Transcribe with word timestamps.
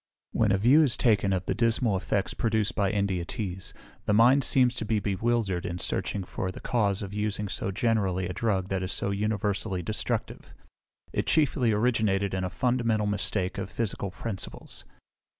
"When 0.31 0.51
a 0.51 0.57
view 0.57 0.81
is 0.81 0.97
taken 0.97 1.31
of 1.31 1.45
the 1.45 1.53
dismal 1.53 1.95
effects 1.95 2.33
produced 2.33 2.73
by 2.73 2.89
India 2.89 3.23
teas, 3.23 3.71
the 4.07 4.15
mind 4.15 4.43
seems 4.43 4.73
to 4.77 4.83
be 4.83 4.97
bewildered 4.97 5.63
in 5.63 5.77
searching 5.77 6.23
for 6.23 6.49
the 6.51 6.59
cause 6.59 7.03
of 7.03 7.13
using 7.13 7.47
so 7.47 7.69
generally 7.69 8.27
a 8.27 8.33
drug 8.33 8.69
that 8.69 8.81
is 8.81 8.91
so 8.91 9.11
universally 9.11 9.83
destructive. 9.83 10.55
It 11.13 11.27
chiefly 11.27 11.71
originated 11.71 12.33
in 12.33 12.43
a 12.43 12.49
fundamental 12.49 13.05
mistake 13.05 13.59
of 13.59 13.69
physical 13.69 14.09
principles. 14.09 14.85